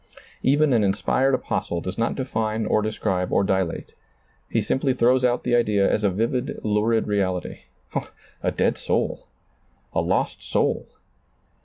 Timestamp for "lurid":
6.63-7.05